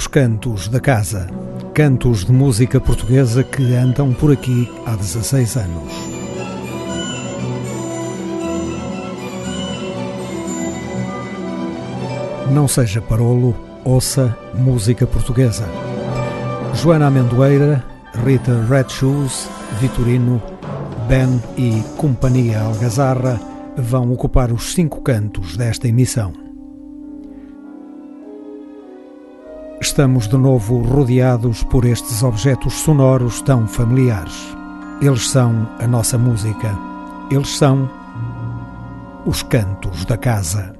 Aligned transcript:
Os 0.00 0.06
Cantos 0.06 0.66
da 0.66 0.80
Casa. 0.80 1.28
Cantos 1.74 2.24
de 2.24 2.32
música 2.32 2.80
portuguesa 2.80 3.44
que 3.44 3.74
andam 3.74 4.14
por 4.14 4.32
aqui 4.32 4.66
há 4.86 4.96
16 4.96 5.56
anos. 5.56 5.92
Não 12.50 12.66
seja 12.66 13.02
parolo, 13.02 13.54
ouça 13.84 14.34
música 14.54 15.06
portuguesa. 15.06 15.68
Joana 16.72 17.08
Amendoeira, 17.08 17.84
Rita 18.24 18.58
Red 18.70 18.88
Shoes, 18.88 19.50
Vitorino, 19.82 20.42
Ben 21.08 21.42
e 21.58 21.82
Companhia 21.98 22.62
Algazarra 22.62 23.38
vão 23.76 24.10
ocupar 24.10 24.50
os 24.50 24.72
cinco 24.72 25.02
cantos 25.02 25.58
desta 25.58 25.88
emissão. 25.88 26.39
Estamos 29.90 30.28
de 30.28 30.38
novo 30.38 30.82
rodeados 30.82 31.64
por 31.64 31.84
estes 31.84 32.22
objetos 32.22 32.74
sonoros 32.74 33.42
tão 33.42 33.66
familiares. 33.66 34.56
Eles 35.02 35.28
são 35.28 35.68
a 35.80 35.86
nossa 35.88 36.16
música. 36.16 36.78
Eles 37.28 37.58
são 37.58 37.90
os 39.26 39.42
cantos 39.42 40.04
da 40.04 40.16
casa. 40.16 40.79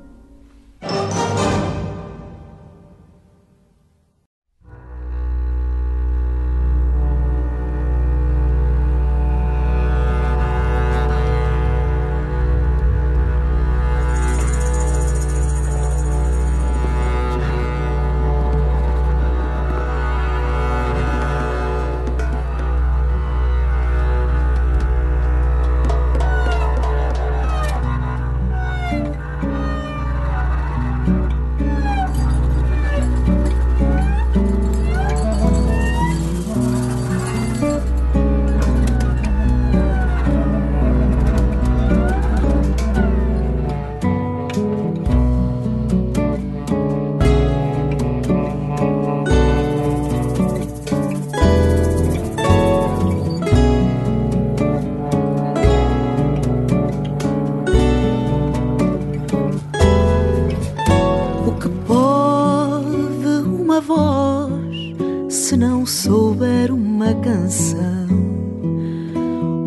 se 65.31 65.57
não 65.57 65.87
souber 65.87 66.75
uma 66.75 67.15
canção? 67.15 68.09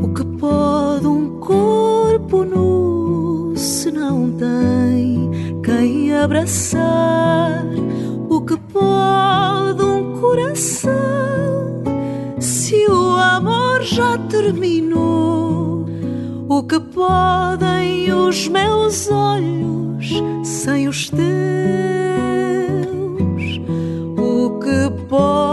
O 0.03 0.13
que 0.13 0.25
pode 0.37 1.07
um 1.07 1.39
corpo 1.39 2.43
nu 2.43 3.53
se 3.55 3.89
não 3.89 4.29
tem 4.33 5.31
quem 5.63 6.13
abraçar? 6.13 7.63
O 8.29 8.41
que 8.41 8.57
pode 8.57 9.81
um 9.81 10.19
coração 10.19 10.91
se 12.41 12.85
o 12.89 13.15
amor 13.15 13.83
já 13.83 14.17
terminou? 14.17 15.85
O 16.49 16.61
que 16.63 16.77
podem 16.77 18.11
os 18.11 18.49
meus 18.49 19.09
olhos 19.09 20.21
sem 20.43 20.89
os 20.89 21.09
teus? 21.09 21.23
O 24.17 24.59
que 24.59 24.89
pode 25.07 25.52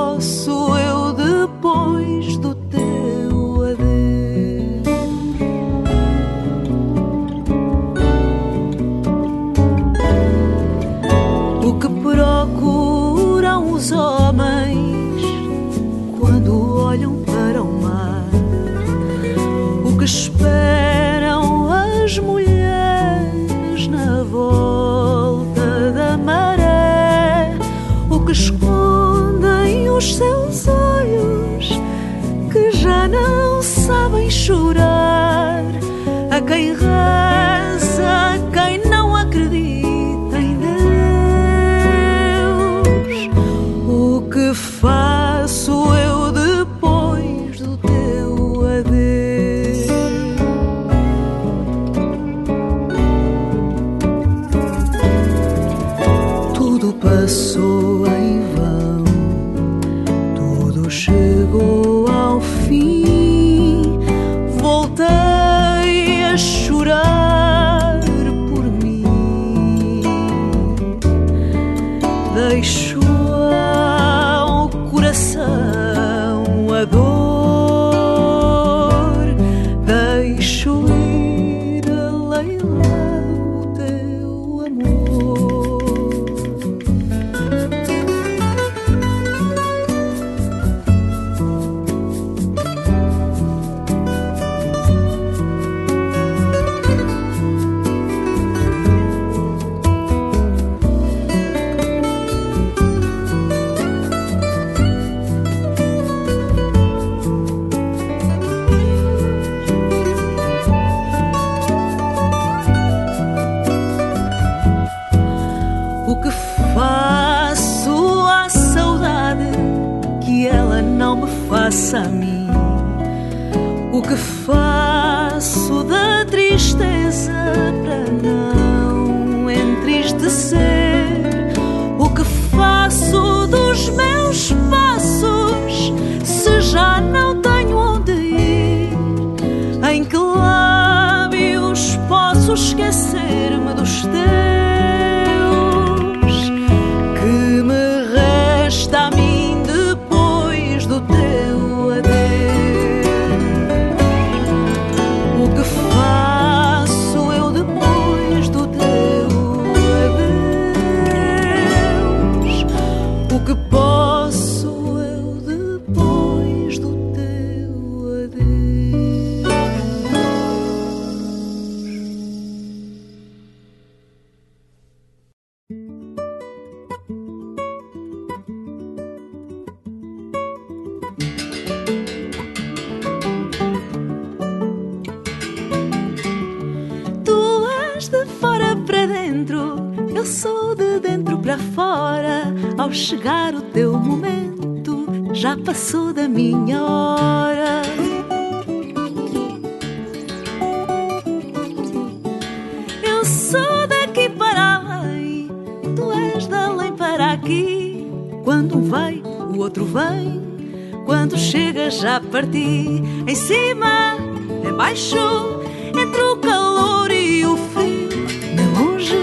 parti. 212.30 213.02
Em 213.26 213.34
cima, 213.34 214.16
embaixo, 214.64 215.60
entre 215.88 216.22
o 216.22 216.36
calor 216.36 217.10
e 217.10 217.44
o 217.44 217.56
frio. 217.56 218.08
Nem 218.54 218.72
longe, 218.72 219.16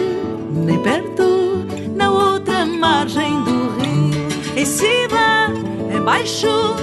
nem 0.54 0.80
perto, 0.80 1.66
na 1.96 2.12
outra 2.12 2.66
margem 2.66 3.42
do 3.44 3.70
rio. 3.80 4.28
Em 4.56 4.66
cima, 4.66 5.54
embaixo, 5.96 6.76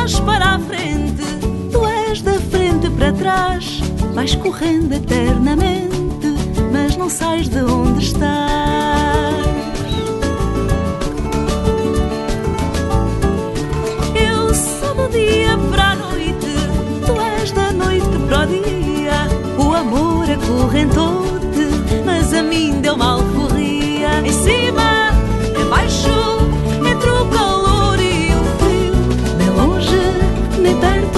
trás 0.00 0.20
para 0.20 0.54
a 0.54 0.58
frente, 0.58 1.22
tu 1.70 1.84
és 1.86 2.22
da 2.22 2.32
frente 2.32 2.88
para 2.90 3.12
trás. 3.12 3.80
Vais 4.14 4.34
correndo 4.34 4.94
eternamente, 4.94 6.26
mas 6.72 6.96
não 6.96 7.10
sais 7.10 7.48
de 7.48 7.58
onde 7.58 8.04
estás. 8.04 8.30
Eu 14.14 14.54
sou 14.54 14.94
do 14.94 15.08
dia 15.10 15.58
para 15.70 15.90
a 15.90 15.96
noite, 15.96 16.54
tu 17.04 17.20
és 17.20 17.52
da 17.52 17.70
noite 17.70 18.18
para 18.26 18.44
o 18.44 18.46
dia. 18.46 19.28
O 19.58 19.74
amor 19.74 20.24
acorrentou-te, 20.30 22.02
mas 22.06 22.32
a 22.32 22.42
mim 22.42 22.80
deu 22.80 22.96
mal 22.96 23.22
corria. 23.34 24.22
Em 24.24 24.32
cima, 24.32 25.10
embaixo, 25.60 26.08
entre 26.08 26.59
nem 30.70 30.78
perto, 30.78 31.09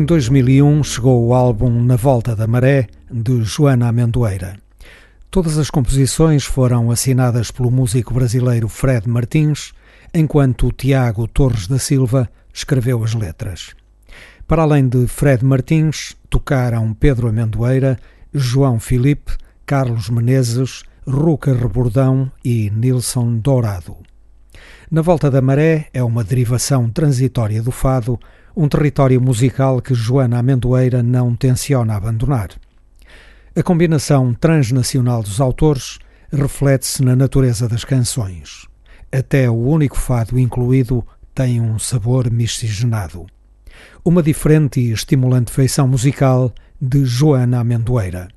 Em 0.00 0.04
2001 0.06 0.82
chegou 0.82 1.26
o 1.26 1.34
álbum 1.34 1.70
Na 1.82 1.94
Volta 1.94 2.34
da 2.34 2.46
Maré, 2.46 2.86
de 3.12 3.42
Joana 3.42 3.88
Amendoeira. 3.88 4.56
Todas 5.30 5.58
as 5.58 5.68
composições 5.68 6.42
foram 6.42 6.90
assinadas 6.90 7.50
pelo 7.50 7.70
músico 7.70 8.14
brasileiro 8.14 8.66
Fred 8.66 9.06
Martins, 9.06 9.74
enquanto 10.14 10.72
Tiago 10.72 11.28
Torres 11.28 11.66
da 11.66 11.78
Silva 11.78 12.30
escreveu 12.50 13.04
as 13.04 13.12
letras. 13.12 13.74
Para 14.48 14.62
além 14.62 14.88
de 14.88 15.06
Fred 15.06 15.44
Martins, 15.44 16.16
tocaram 16.30 16.94
Pedro 16.94 17.28
Amendoeira, 17.28 17.98
João 18.32 18.80
Filipe, 18.80 19.32
Carlos 19.66 20.08
Menezes, 20.08 20.82
Ruca 21.06 21.52
Rebordão 21.52 22.32
e 22.42 22.70
Nilson 22.70 23.36
Dourado. 23.36 23.98
Na 24.90 25.02
Volta 25.02 25.30
da 25.30 25.42
Maré 25.42 25.88
é 25.92 26.02
uma 26.02 26.24
derivação 26.24 26.88
transitória 26.88 27.62
do 27.62 27.70
fado, 27.70 28.18
um 28.60 28.68
território 28.68 29.18
musical 29.22 29.80
que 29.80 29.94
Joana 29.94 30.38
Amendoeira 30.38 31.02
não 31.02 31.34
tenciona 31.34 31.96
abandonar. 31.96 32.50
A 33.56 33.62
combinação 33.62 34.34
transnacional 34.34 35.22
dos 35.22 35.40
autores 35.40 35.98
reflete-se 36.30 37.02
na 37.02 37.16
natureza 37.16 37.66
das 37.66 37.86
canções. 37.86 38.66
Até 39.10 39.48
o 39.48 39.54
único 39.54 39.96
fado 39.96 40.38
incluído 40.38 41.02
tem 41.34 41.58
um 41.58 41.78
sabor 41.78 42.30
miscigenado. 42.30 43.24
Uma 44.04 44.22
diferente 44.22 44.78
e 44.78 44.92
estimulante 44.92 45.50
feição 45.50 45.88
musical 45.88 46.52
de 46.78 47.02
Joana 47.06 47.60
Amendoeira. 47.60 48.28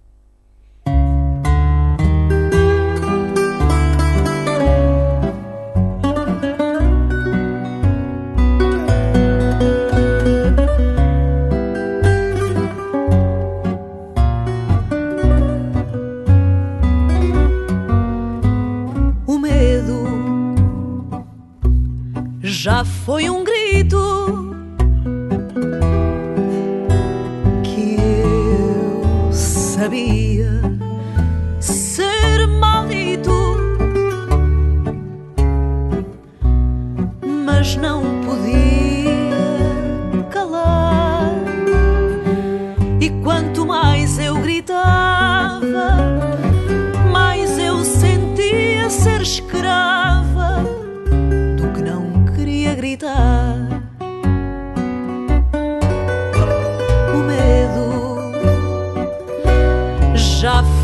Foi 23.06 23.30
um 23.30 23.44
grito 23.44 24.56
que 27.62 27.98
eu 28.00 29.30
sabia 29.34 30.50
ser 31.60 32.48
maldito, 32.48 33.58
mas 37.46 37.76
não 37.76 38.13
já 60.44 60.83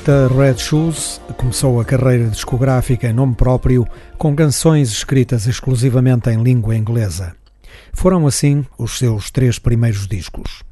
Rita 0.00 0.28
Red 0.28 0.56
Shoes 0.56 1.20
começou 1.36 1.78
a 1.78 1.84
carreira 1.84 2.28
discográfica 2.28 3.06
em 3.06 3.12
nome 3.12 3.34
próprio 3.34 3.86
com 4.16 4.34
canções 4.34 4.90
escritas 4.90 5.46
exclusivamente 5.46 6.30
em 6.30 6.42
língua 6.42 6.74
inglesa. 6.74 7.36
Foram 7.92 8.26
assim 8.26 8.64
os 8.78 8.96
seus 8.96 9.30
três 9.30 9.58
primeiros 9.58 10.06
discos. 10.06 10.62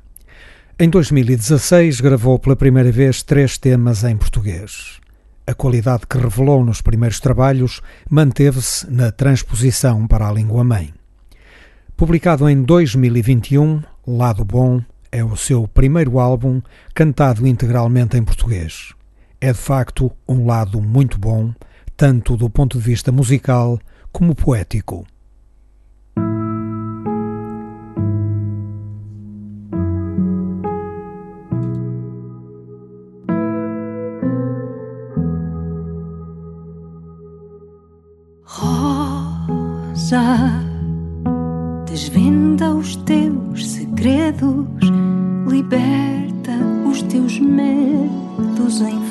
Em 0.79 0.89
2016 0.89 2.01
gravou 2.01 2.39
pela 2.39 2.57
primeira 2.57 2.91
vez 2.91 3.23
três 3.23 3.59
temas 3.59 4.03
em 4.03 4.17
português. 4.17 4.99
A 5.47 5.53
qualidade 5.53 6.07
que 6.09 6.17
revelou 6.17 6.65
nos 6.65 6.81
primeiros 6.81 7.21
trabalhos 7.21 7.83
manteve-se 8.09 8.91
na 8.91 9.13
transposição 9.13 10.07
para 10.07 10.27
a 10.27 10.33
língua 10.33 10.65
mãe. 10.65 10.95
Publicado 11.95 12.49
em 12.49 12.63
2021, 12.63 13.83
Lado 14.07 14.43
Bom 14.43 14.81
é 15.13 15.23
o 15.23 15.37
seu 15.37 15.69
primeiro 15.69 16.19
álbum 16.19 16.63
cantado 16.95 17.47
integralmente 17.47 18.17
em 18.17 18.25
português 18.25 18.97
é 19.41 19.53
de 19.53 19.59
facto 19.59 20.11
um 20.29 20.47
lado 20.47 20.81
muito 20.81 21.19
bom, 21.19 21.53
tanto 21.97 22.37
do 22.37 22.51
ponto 22.51 22.79
de 22.79 22.85
vista 22.85 23.13
musical 23.13 23.79
como 24.13 24.35
poético. 24.35 25.07
Rosa, 38.45 40.23
desvenda 41.87 42.75
os 42.75 42.97
teus 42.97 43.69
segredos, 43.71 44.67
liberta 45.47 46.53
os 46.91 47.03
teus 47.03 47.39
medos 47.39 48.81
em 48.81 49.08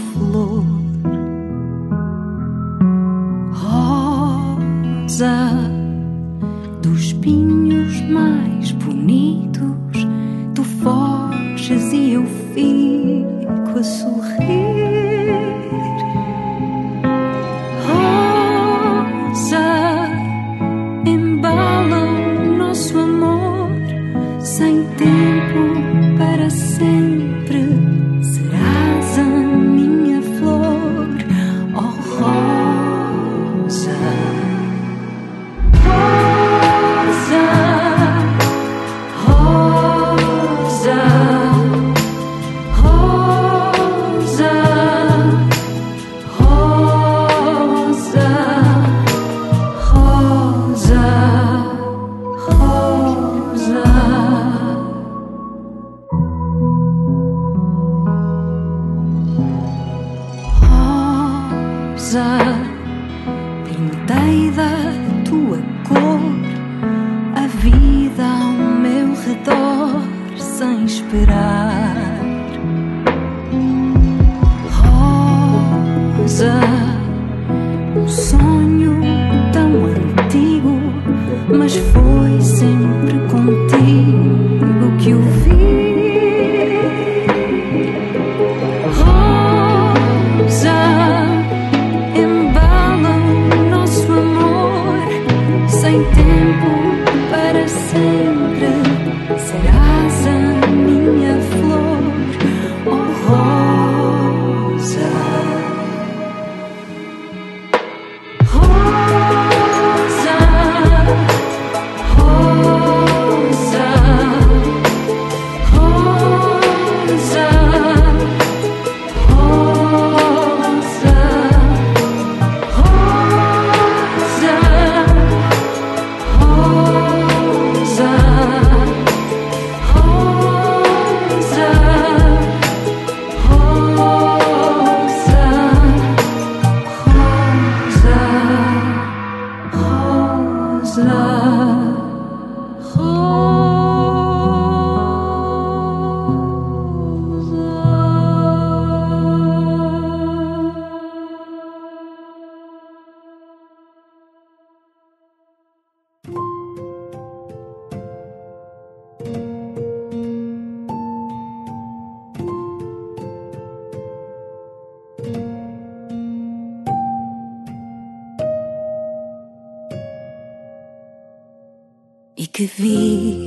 só 172.57 172.65
prospera. 172.65 173.46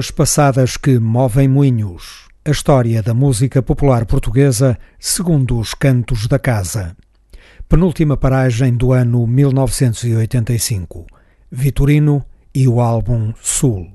Águas 0.00 0.10
passadas 0.10 0.78
que 0.78 0.98
movem 0.98 1.46
moinhos. 1.46 2.26
A 2.42 2.50
história 2.50 3.02
da 3.02 3.12
música 3.12 3.60
popular 3.60 4.06
portuguesa 4.06 4.78
segundo 4.98 5.58
os 5.58 5.74
cantos 5.74 6.26
da 6.26 6.38
casa. 6.38 6.96
Penúltima 7.68 8.16
paragem 8.16 8.74
do 8.74 8.94
ano 8.94 9.26
1985. 9.26 11.06
Vitorino 11.52 12.24
e 12.54 12.66
o 12.66 12.80
álbum 12.80 13.34
Sul. 13.42 13.92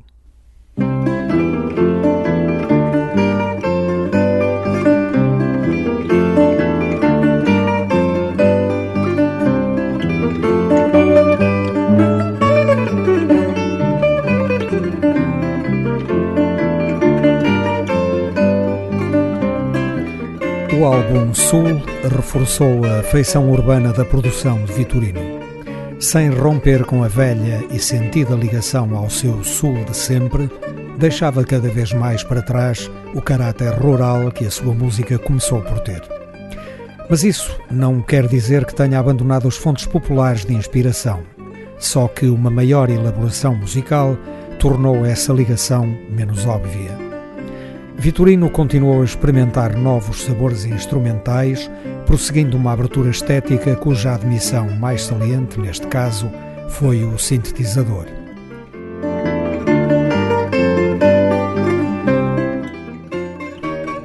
O 20.85 20.87
álbum 20.87 21.33
Sul 21.33 21.81
reforçou 22.03 22.85
a 22.85 23.01
feição 23.01 23.49
urbana 23.49 23.91
da 23.91 24.05
produção 24.05 24.63
de 24.65 24.73
Vitorino. 24.73 25.19
Sem 25.99 26.29
romper 26.29 26.85
com 26.85 27.03
a 27.03 27.07
velha 27.07 27.65
e 27.71 27.79
sentida 27.79 28.35
ligação 28.35 28.95
ao 28.95 29.09
seu 29.09 29.43
sul 29.43 29.83
de 29.83 29.97
sempre, 29.97 30.47
deixava 30.99 31.43
cada 31.43 31.69
vez 31.69 31.91
mais 31.91 32.21
para 32.21 32.43
trás 32.43 32.91
o 33.15 33.21
caráter 33.21 33.73
rural 33.73 34.31
que 34.31 34.45
a 34.45 34.51
sua 34.51 34.75
música 34.75 35.17
começou 35.17 35.59
por 35.63 35.79
ter. 35.79 36.03
Mas 37.09 37.23
isso 37.23 37.59
não 37.71 37.99
quer 37.99 38.27
dizer 38.27 38.63
que 38.63 38.75
tenha 38.75 38.99
abandonado 38.99 39.47
os 39.47 39.57
fontes 39.57 39.87
populares 39.87 40.45
de 40.45 40.53
inspiração, 40.53 41.23
só 41.79 42.07
que 42.07 42.27
uma 42.27 42.51
maior 42.51 42.91
elaboração 42.91 43.55
musical 43.55 44.15
tornou 44.59 45.03
essa 45.03 45.33
ligação 45.33 45.97
menos 46.11 46.45
óbvia. 46.45 47.04
Vitorino 47.97 48.49
continuou 48.49 49.01
a 49.01 49.05
experimentar 49.05 49.75
novos 49.75 50.23
sabores 50.23 50.65
instrumentais, 50.65 51.71
prosseguindo 52.05 52.58
uma 52.58 52.73
abertura 52.73 53.10
estética 53.10 53.75
cuja 53.75 54.13
admissão 54.13 54.69
mais 54.77 55.03
saliente, 55.03 55.60
neste 55.60 55.88
caso, 55.88 56.29
foi 56.69 57.03
o 57.03 57.17
sintetizador. 57.17 58.05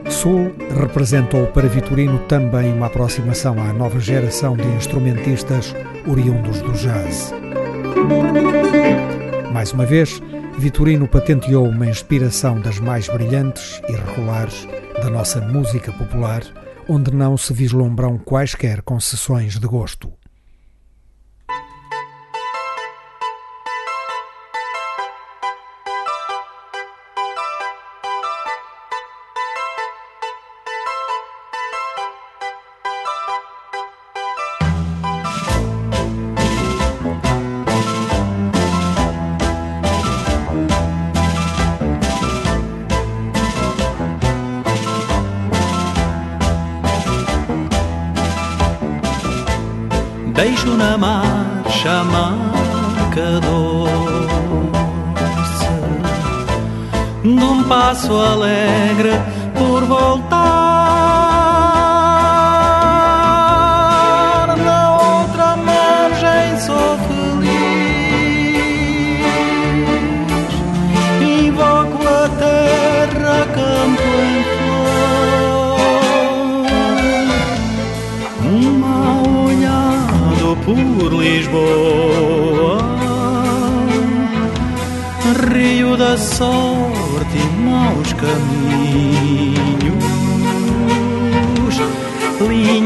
Sul 0.09 0.53
representou 0.79 1.47
para 1.49 1.67
Vitorino 1.67 2.19
também 2.21 2.73
uma 2.73 2.87
aproximação 2.87 3.61
à 3.61 3.73
nova 3.73 3.99
geração 3.99 4.57
de 4.57 4.67
instrumentistas 4.69 5.75
oriundos 6.07 6.61
do 6.63 6.73
jazz. 6.73 7.33
Mais 9.53 9.73
uma 9.73 9.85
vez, 9.85 10.23
Vitorino 10.61 11.09
patenteou 11.09 11.67
uma 11.67 11.87
inspiração 11.87 12.61
das 12.61 12.79
mais 12.79 13.09
brilhantes 13.09 13.81
e 13.89 13.93
regulares 13.93 14.69
da 15.03 15.09
nossa 15.09 15.41
música 15.41 15.91
popular, 15.91 16.43
onde 16.87 17.11
não 17.11 17.35
se 17.39 17.55
vislumbram 17.55 18.19
quaisquer 18.19 18.83
concessões 18.83 19.59
de 19.59 19.67
gosto. 19.67 20.20
Num 57.23 57.65
passo 57.65 58.15
alegre 58.15 59.13
por 59.55 59.85
voltar 59.85 60.41
Na 64.57 64.97
outra 64.97 65.55
margem 65.57 66.59
sou 66.59 66.97
feliz. 67.07 67.51
Invoco 71.21 72.09
a 72.09 72.29
terra, 72.39 73.47
campo 73.55 74.09
em 74.25 74.43
flor. 74.57 75.85
Uma 78.51 78.99
olhada 79.45 80.51
por 80.65 81.13
Lisboa. 81.21 82.79
Rio 85.53 85.97
da 85.97 86.17
sorte 86.17 86.70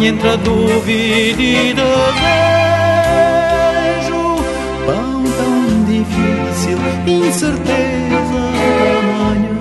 Entre 0.06 0.28
a 0.28 0.36
dúvida 0.36 1.40
e 1.40 1.72
desejo 1.72 2.36
Pão 4.84 5.24
tão 5.38 5.84
difícil, 5.86 6.78
incerteza 7.06 8.42
amanhã. 9.00 9.56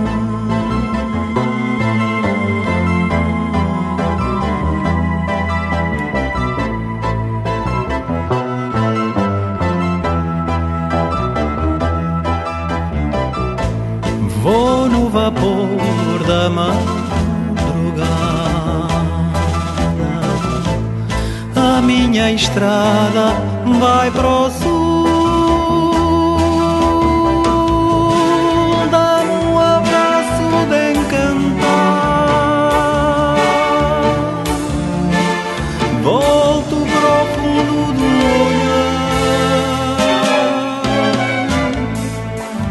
Vou 14.41 14.89
no 14.89 15.10
vapor 15.10 16.19
da 16.27 16.49
madrugada 16.49 16.92
minha 22.13 22.32
estrada 22.32 23.34
vai 23.80 24.12
pro 24.12 24.52
sul. 24.52 25.08
Dá 28.91 29.23
um 29.23 29.58
abraço 29.58 30.45
de 30.69 30.91
encantar. 30.99 32.13
Volto 36.04 36.76
pro 36.76 37.26
fundo 37.34 37.78
do 37.97 38.10
olhar. 38.43 38.93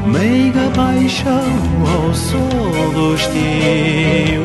Meiga 0.07 0.65
paixão 0.73 1.51
ao 1.93 2.15
sol 2.15 2.93
dos 2.95 3.27
teus. 3.27 4.42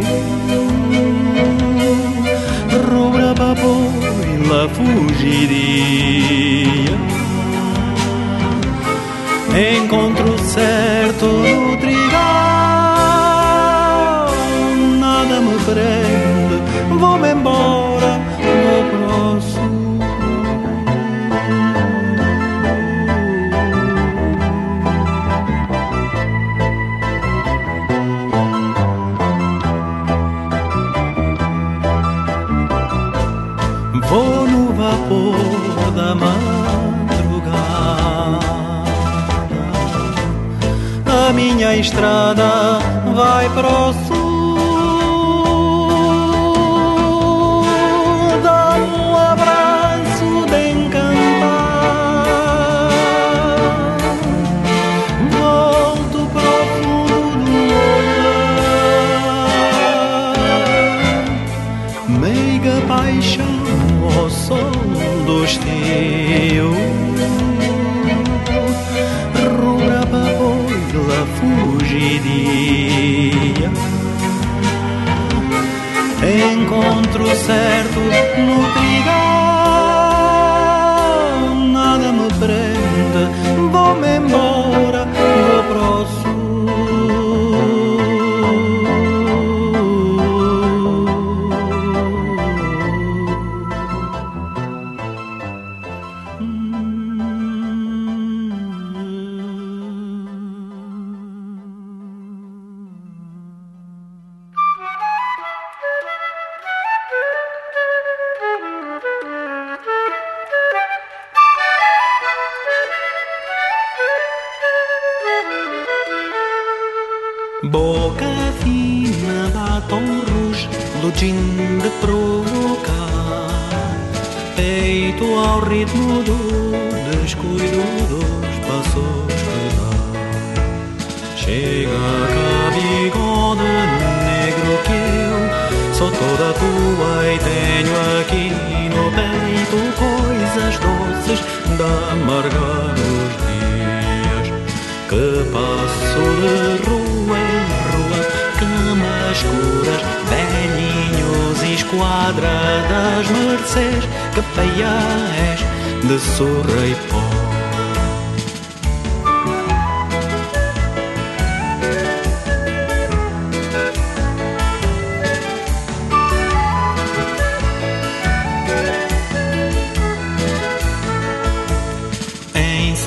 diria. 5.30 6.98
Encontro 9.56 10.36
certo 10.54 11.57
Vou 34.10 34.48
no 34.48 34.74
vapor 34.74 35.92
da 35.96 36.16
madrugada. 36.16 37.58
A 41.28 41.34
minha 41.34 41.76
estrada 41.76 42.80
vai 43.14 43.50
para 43.50 43.68
certo 77.36 78.00
no 78.00 78.74
trigal 78.74 79.37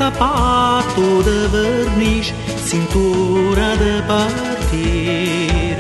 sapato 0.01 1.23
de 1.23 1.47
verniz, 1.49 2.33
cintura 2.57 3.77
de 3.77 4.01
partir, 4.09 5.77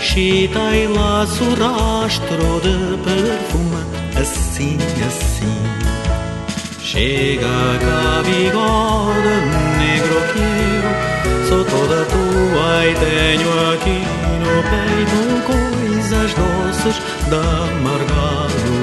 chita 0.00 0.76
e 0.76 0.86
laço, 0.86 1.42
rastro 1.54 2.60
de 2.62 2.96
perfume, 3.02 3.82
assim, 4.16 4.78
assim. 5.04 5.58
Chega 6.80 7.56
cá, 7.84 8.22
bigode 8.22 9.34
negro 9.80 10.20
que 10.32 10.46
eu 11.32 11.48
sou 11.48 11.64
toda 11.64 12.04
tua 12.04 12.86
e 12.86 12.94
tenho 12.94 13.50
aqui 13.72 13.98
no 14.38 14.54
peito 14.70 15.18
coisas 15.48 16.32
doces 16.34 16.96
dias. 17.28 18.64
Que 18.64 18.73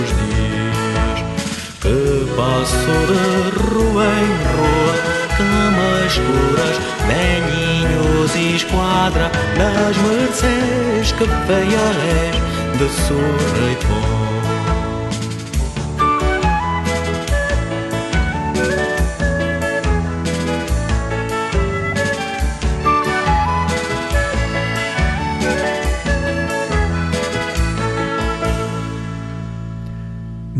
passo 2.42 2.96
de 3.08 3.50
rua 3.60 4.04
em 4.04 4.34
rua, 4.50 4.96
camas 5.38 6.06
escuras, 6.08 6.76
velhinhos 7.06 8.36
e 8.36 8.56
esquadra 8.56 9.32
das 9.58 9.96
mercês 9.98 11.12
que 11.12 11.26
feia 11.46 11.86
és 12.18 12.78
de 12.80 12.90
surra 12.90 13.72
e. 13.72 14.21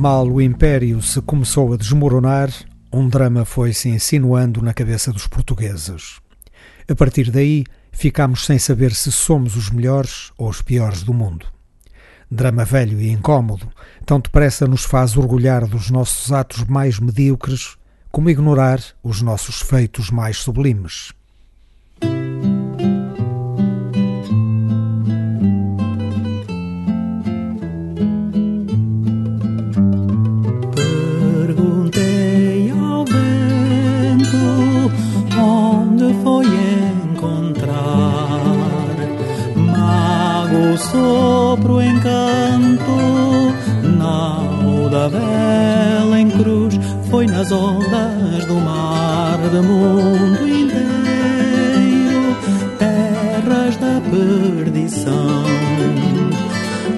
Mal 0.02 0.28
o 0.28 0.42
Império 0.42 1.00
se 1.00 1.22
começou 1.22 1.72
a 1.74 1.78
desmoronar, 1.78 2.52
um 2.92 3.08
drama 3.08 3.46
foi 3.46 3.72
se 3.72 3.88
insinuando 3.88 4.60
na 4.60 4.74
cabeça 4.74 5.14
dos 5.14 5.28
portugueses. 5.28 6.20
A 6.90 6.96
partir 6.96 7.30
daí, 7.30 7.66
ficámos 7.92 8.48
sem 8.48 8.58
saber 8.58 8.96
se 8.96 9.12
somos 9.12 9.56
os 9.56 9.70
melhores 9.70 10.32
ou 10.40 10.50
os 10.50 10.60
piores 10.60 11.04
do 11.04 11.14
mundo. 11.14 11.46
Drama 12.32 12.66
velho 12.66 13.00
e 13.00 13.12
incômodo, 13.12 13.72
tão 14.04 14.20
depressa 14.20 14.66
nos 14.66 14.86
faz 14.86 15.16
orgulhar 15.16 15.68
dos 15.68 15.92
nossos 15.92 16.32
atos 16.32 16.64
mais 16.64 17.00
medíocres, 17.00 17.78
como 18.12 18.28
ignorar 18.28 18.82
os 19.04 19.22
nossos 19.22 19.62
feitos 19.62 20.10
mais 20.10 20.38
sublimes. 20.38 21.12
Sopro 41.52 41.82
encanto 41.82 42.98
nau 43.98 44.90
da 44.90 45.10
vela 45.10 46.18
em 46.18 46.30
cruz 46.30 46.80
foi 47.10 47.28
nas 47.28 47.52
ondas 47.52 48.46
do 48.46 48.56
mar 48.56 49.38
do 49.38 49.62
mundo 49.62 50.48
inteiro 50.48 52.38
terras 52.80 53.76
da 53.76 54.02
perdição 54.10 55.44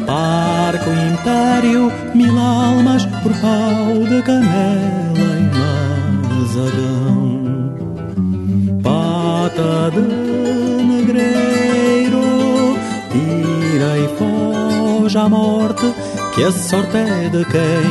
Parco 0.06 0.90
império, 0.92 1.92
mil 2.14 2.38
almas 2.38 3.06
por 3.24 3.34
pau 3.42 4.06
de 4.08 4.22
canela 4.22 5.32
e 5.40 5.50
mazagão. 6.38 7.74
Pata 8.84 9.90
de 9.96 10.73
à 15.24 15.30
morte, 15.30 15.94
que 16.34 16.44
a 16.44 16.52
sorte 16.52 16.98
é 16.98 17.30
de 17.30 17.46
quem 17.46 17.88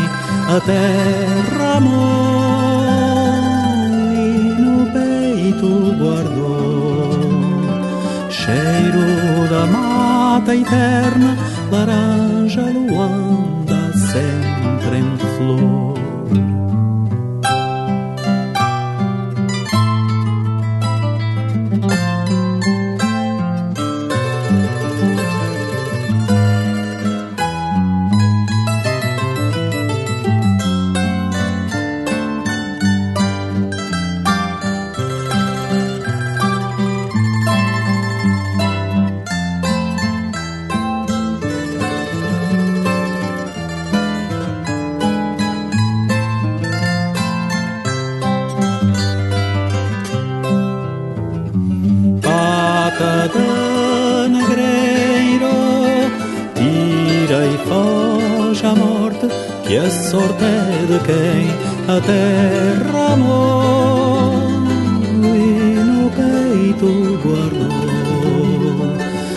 a 0.55 0.61
terra 0.61 1.81
mole 1.81 2.93
no 4.61 4.87
peito 4.93 5.71
guardou. 5.99 7.23
Cheiro 8.31 9.49
da 9.49 9.67
mata 9.67 10.55
eterna, 10.55 11.37
laranja 11.71 12.63
luanda 12.63 13.81
sempre 14.13 14.99
em 14.99 15.17
flor. 15.37 15.92
A 61.89 62.01
terra 62.01 63.17
e 65.25 65.75
no 65.89 66.11
peito 66.11 66.91
guardou 67.23 67.83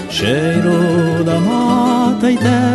cheiro 0.10 1.24
da 1.24 1.40
mata 1.40 2.32
eterna, 2.32 2.75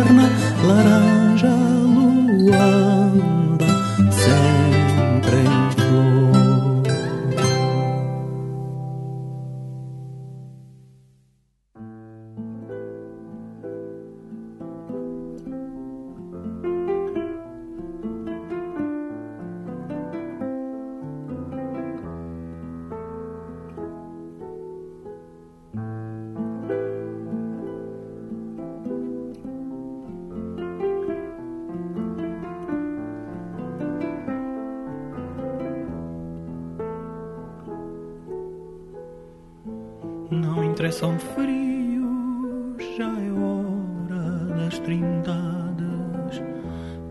Interessam 40.91 41.17
frios, 41.17 42.83
já 42.97 43.07
é 43.07 43.31
hora 43.31 44.57
das 44.57 44.77
trindades. 44.79 46.43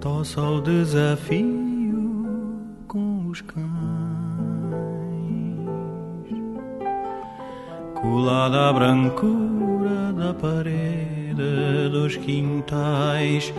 Tosse 0.03 0.39
ao 0.39 0.61
desafio 0.61 2.29
com 2.87 3.29
os 3.29 3.41
cães. 3.41 3.65
Colada 7.95 8.69
à 8.69 8.73
brancura 8.75 10.13
da 10.13 10.35
parede 10.35 11.89
dos 11.91 12.19
quintais, 12.19 13.51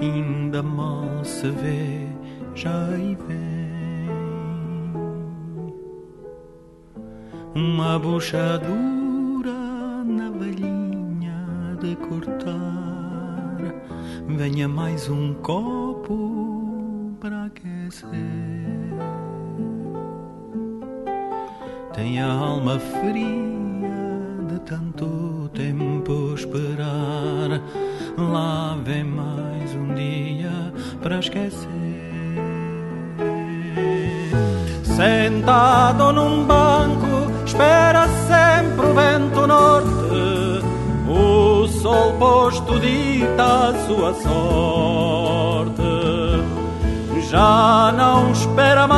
ainda 0.00 0.62
mal 0.62 1.22
se 1.22 1.50
vê, 1.50 2.06
já 2.54 2.86
aí 2.86 3.18
vem. 3.28 3.58
uma 7.54 7.98
buchadura 7.98 8.97
Venha 14.58 14.68
mais 14.68 15.08
um 15.08 15.34
copo 15.34 17.14
para 17.20 17.44
aquecer. 17.44 18.08
Tem 21.94 22.20
a 22.20 22.26
alma 22.26 22.76
fria 22.80 24.48
de 24.48 24.58
tanto 24.62 25.48
tempo 25.54 26.34
esperar. 26.34 27.62
Lá 28.18 28.76
vem 28.84 29.04
mais 29.04 29.72
um 29.76 29.94
dia 29.94 30.74
para 31.00 31.20
esquecer. 31.20 32.27
Já 47.30 47.92
não 47.94 48.32
espera 48.32 48.86
mágoas, 48.86 48.97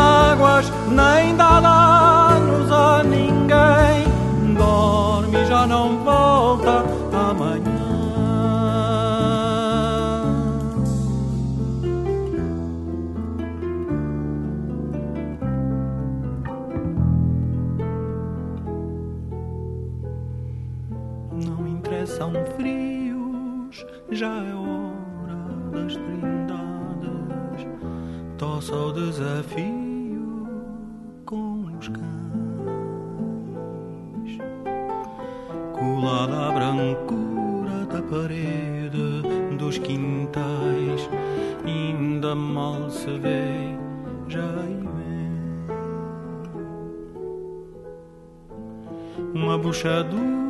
Uma 49.35 49.57
buchadura 49.59 50.41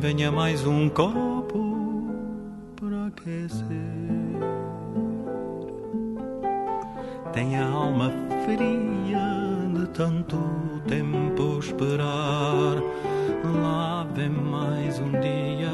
venha 0.00 0.32
mais 0.32 0.66
um 0.66 0.88
copo 0.88 2.08
para 2.74 3.06
aquecer. 3.08 3.60
Tem 7.32 7.56
a 7.56 7.68
alma 7.68 8.10
fria 8.44 9.70
de 9.74 9.86
tanto 9.90 10.38
tempo 10.88 11.58
esperar. 11.58 12.82
Lá 13.62 14.06
vem 14.14 14.30
mais 14.30 14.98
um 14.98 15.10
dia 15.20 15.70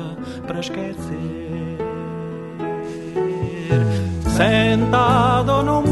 para 0.47 0.61
esquecer. 0.61 1.79
Sentado 4.37 5.63
num 5.63 5.86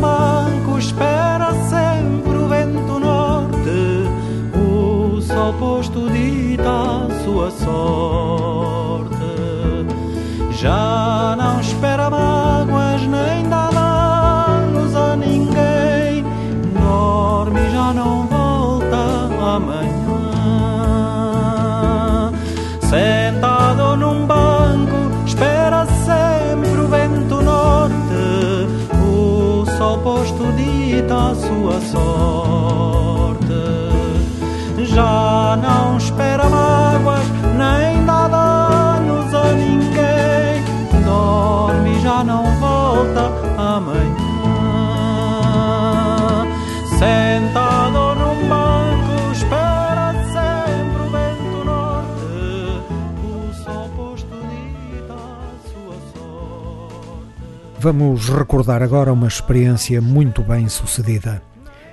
Vamos 57.85 58.30
recordar 58.30 58.82
agora 58.82 59.12
uma 59.12 59.28
experiência 59.28 60.01
muito 60.01 60.43
bem 60.43 60.70
sucedida. 60.70 61.43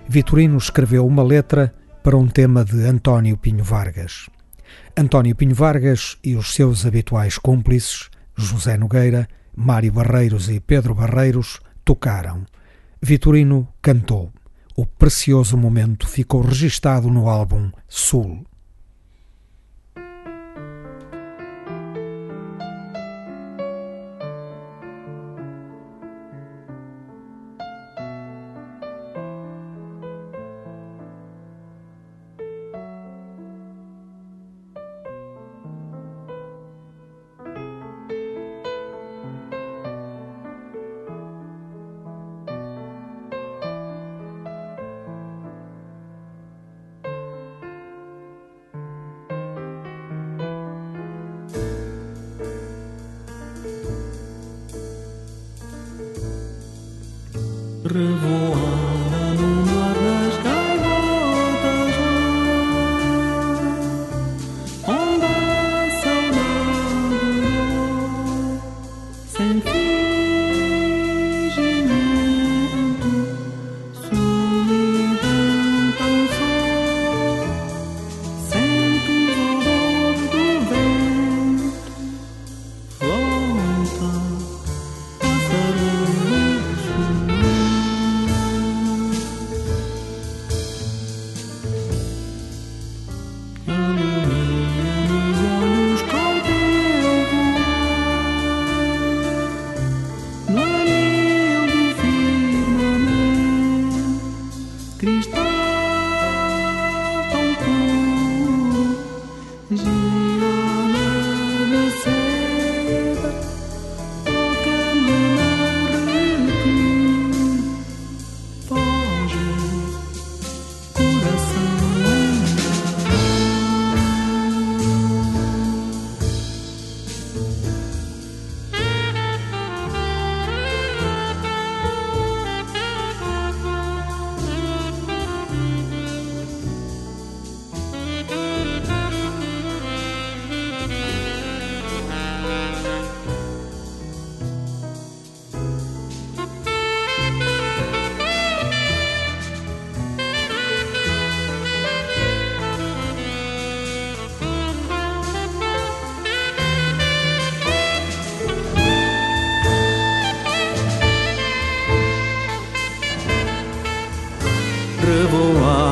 Vitorino 0.08 0.58
escreveu 0.58 1.06
uma 1.06 1.22
letra 1.22 1.76
para 2.02 2.16
um 2.16 2.30
tema 2.30 2.64
de 2.64 2.86
António 2.86 3.36
Pinho 3.36 3.62
Vargas. 3.62 4.30
António 4.96 5.36
Pinho 5.36 5.54
Vargas 5.54 6.18
e 6.24 6.38
os 6.38 6.54
seus 6.54 6.86
habituais 6.86 7.38
cúmplices, 7.38 8.10
José 8.38 8.78
Nogueira, 8.78 9.28
Mário 9.54 9.92
Barreiros 9.92 10.50
e 10.50 10.62
Pedro 10.62 10.96
Barreiros, 10.96 11.60
tocaram. 11.84 12.46
Vitorino 13.02 13.68
cantou. 13.82 14.32
O 14.78 14.86
precioso 14.86 15.58
momento 15.58 16.08
ficou 16.08 16.40
registado 16.40 17.10
no 17.10 17.28
álbum 17.28 17.70
Sul. 17.90 18.46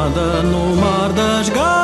nada 0.10 0.44
no 0.44 0.76
mar 0.76 1.14
das 1.14 1.50
garras. 1.50 1.79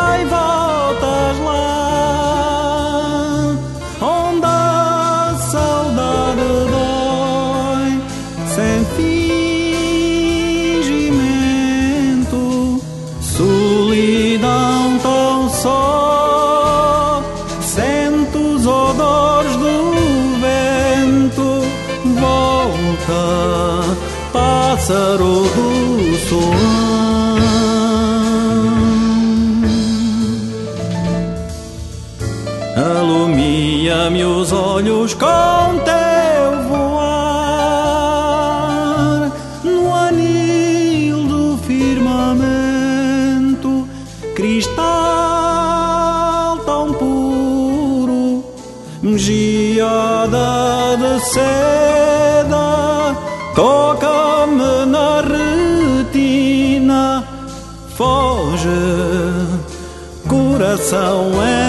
Com 60.77 61.64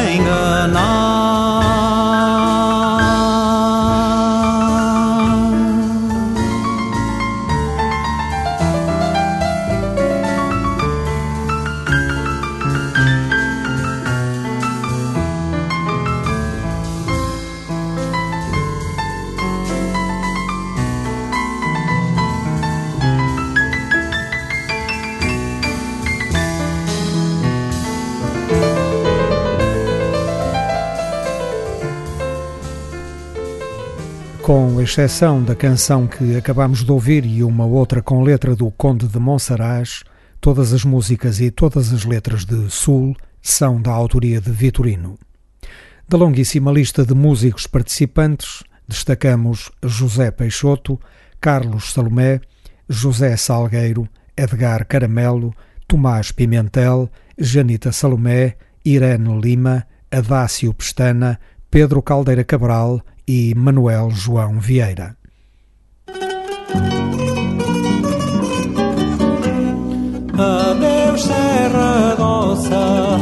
exceção 34.98 35.42
da 35.42 35.54
canção 35.54 36.06
que 36.06 36.36
acabamos 36.36 36.82
de 36.82 36.90
ouvir 36.90 37.26
e 37.26 37.44
uma 37.44 37.66
outra 37.66 38.00
com 38.00 38.22
letra 38.22 38.56
do 38.56 38.70
Conde 38.70 39.06
de 39.06 39.18
Monsaraz, 39.18 40.02
todas 40.40 40.72
as 40.72 40.84
músicas 40.84 41.38
e 41.38 41.50
todas 41.50 41.92
as 41.92 42.06
letras 42.06 42.46
de 42.46 42.70
Sul 42.70 43.14
são 43.42 43.78
da 43.78 43.90
autoria 43.90 44.40
de 44.40 44.50
Vitorino. 44.50 45.18
Da 46.08 46.16
longuíssima 46.16 46.72
lista 46.72 47.04
de 47.04 47.12
músicos 47.12 47.66
participantes, 47.66 48.62
destacamos 48.88 49.70
José 49.84 50.30
Peixoto, 50.30 50.98
Carlos 51.42 51.92
Salomé, 51.92 52.40
José 52.88 53.36
Salgueiro, 53.36 54.08
Edgar 54.34 54.86
Caramelo, 54.86 55.54
Tomás 55.86 56.32
Pimentel, 56.32 57.10
Janita 57.36 57.92
Salomé, 57.92 58.56
Irene 58.82 59.38
Lima, 59.42 59.86
Adácio 60.10 60.72
Pestana, 60.72 61.38
Pedro 61.70 62.00
Caldeira 62.00 62.44
Cabral 62.44 63.02
e 63.26 63.54
Manuel 63.54 64.10
João 64.10 64.60
Vieira. 64.60 65.16
Adeus 70.38 71.26
terra 71.26 72.14
doça, 72.18 73.18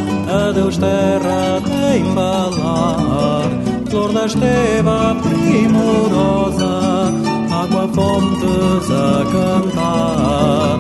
adeus 0.49 0.77
terra 0.79 1.61
tem 1.65 2.03
balar, 2.13 3.49
flor 3.89 4.13
da 4.13 4.27
esteva 4.27 5.17
primorosa, 5.23 7.13
água 7.53 7.89
fontes 7.95 8.91
a 8.91 9.25
cantar. 9.33 10.79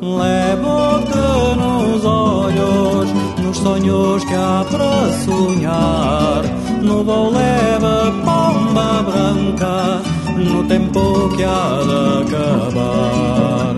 Levo-te 0.00 1.56
nos 1.56 2.04
olhos 2.04 3.21
sonhos 3.62 4.24
que 4.24 4.34
há 4.34 4.64
para 4.68 5.12
sonhar, 5.24 6.42
no 6.82 7.04
voo 7.04 7.30
leva 7.30 8.12
pomba 8.24 9.02
branca, 9.02 10.02
no 10.36 10.64
tempo 10.64 11.28
que 11.36 11.44
há 11.44 11.80
de 11.88 11.96
acabar. 12.22 13.76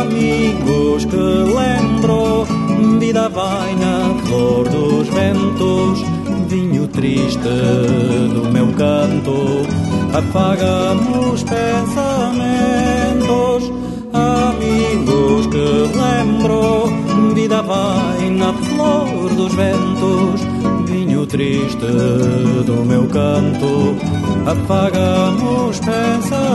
Amigos 0.00 1.06
que 1.06 1.16
lembro, 1.16 2.44
vida 2.98 3.28
vai 3.30 3.74
na 3.76 4.14
flor 4.24 4.68
dos 4.68 5.08
ventos, 5.08 6.04
vinho 6.48 6.86
triste 6.88 7.38
do 8.34 8.50
meu 8.52 8.66
canto, 8.74 9.64
apaga-me 10.12 11.32
os 11.32 11.42
pensamentos, 11.42 12.12
amigos 14.12 15.46
que 15.46 15.66
lembro, 15.96 17.03
vida 17.54 17.62
vai 17.62 18.30
na 18.30 18.52
flor 18.52 19.28
dos 19.34 19.54
ventos, 19.54 20.40
vinho 20.86 21.24
triste 21.26 21.86
do 22.66 22.84
meu 22.84 23.06
canto, 23.06 23.96
apaga-me 24.46 25.68
os 25.68 25.78
pensamentos. 25.78 26.54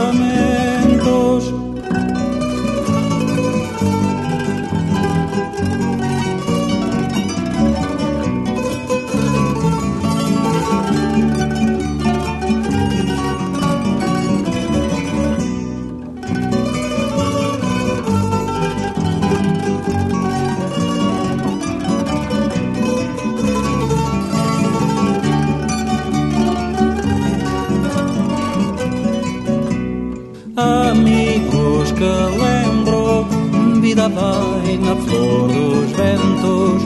Vida 34.00 34.08
vai 34.08 34.78
na 34.78 34.96
flor 34.96 35.48
dos 35.48 35.90
ventos, 35.92 36.82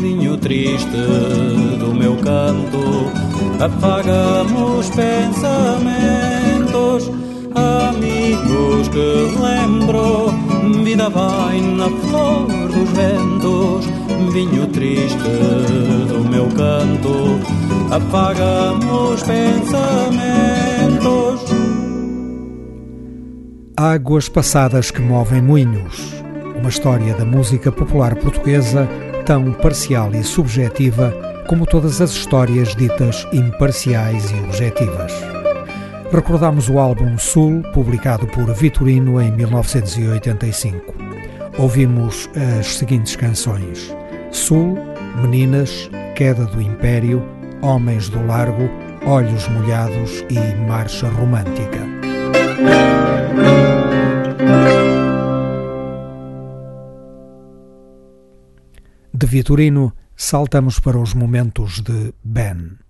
vinho 0.00 0.36
triste 0.36 0.96
do 1.78 1.94
meu 1.94 2.16
canto, 2.16 3.12
apaga-me 3.62 4.62
os 4.62 4.90
pensamentos, 4.90 5.88
amigos 7.54 8.88
que 8.88 9.30
lembro, 9.40 10.34
vida 10.82 11.08
vai 11.08 11.60
na 11.60 11.88
flor 11.88 12.48
dos 12.48 12.90
ventos, 12.90 13.86
vinho 14.32 14.66
triste 14.66 15.18
do 16.08 16.28
meu 16.28 16.48
canto, 16.48 17.38
apaga-me 17.94 18.90
os 18.90 19.22
pensamentos. 19.22 19.86
Águas 23.76 24.28
passadas 24.28 24.90
que 24.90 25.00
movem 25.00 25.40
moinhos 25.40 26.25
uma 26.58 26.68
história 26.68 27.14
da 27.14 27.24
música 27.24 27.70
popular 27.70 28.14
portuguesa 28.16 28.88
tão 29.24 29.52
parcial 29.52 30.12
e 30.14 30.22
subjetiva 30.22 31.12
como 31.48 31.66
todas 31.66 32.00
as 32.00 32.10
histórias 32.10 32.74
ditas 32.74 33.26
imparciais 33.32 34.30
e 34.30 34.34
objetivas. 34.40 35.12
Recordamos 36.12 36.68
o 36.68 36.78
álbum 36.78 37.18
Sul, 37.18 37.62
publicado 37.72 38.26
por 38.28 38.52
Vitorino 38.54 39.20
em 39.20 39.30
1985. 39.32 40.94
Ouvimos 41.58 42.28
as 42.58 42.76
seguintes 42.76 43.16
canções: 43.16 43.94
Sul, 44.30 44.78
Meninas, 45.20 45.90
Queda 46.14 46.44
do 46.46 46.60
Império, 46.60 47.22
Homens 47.62 48.08
do 48.08 48.24
Largo, 48.26 48.68
Olhos 49.06 49.48
Molhados 49.48 50.24
e 50.30 50.66
Marcha 50.66 51.08
Romântica. 51.08 51.95
Vitorino, 59.26 59.94
saltamos 60.14 60.80
para 60.80 60.98
os 60.98 61.14
momentos 61.14 61.82
de 61.82 62.14
Ben. 62.22 62.85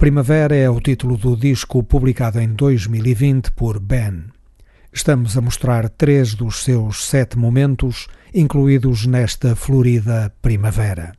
Primavera 0.00 0.56
é 0.56 0.70
o 0.70 0.80
título 0.80 1.14
do 1.18 1.36
disco 1.36 1.82
publicado 1.82 2.40
em 2.40 2.54
2020 2.54 3.50
por 3.50 3.78
Ben. 3.78 4.28
Estamos 4.90 5.36
a 5.36 5.42
mostrar 5.42 5.90
três 5.90 6.32
dos 6.32 6.64
seus 6.64 7.04
sete 7.04 7.36
momentos 7.36 8.08
incluídos 8.32 9.04
nesta 9.04 9.54
florida 9.54 10.32
primavera. 10.40 11.12